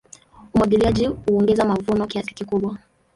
Umwagiliaji 0.53 1.05
huongeza 1.07 1.65
mavuno 1.65 2.07
kiasi 2.07 2.33
kikubwa. 2.33 2.77